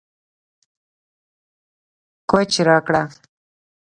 [2.29, 3.01] کوچ راکړه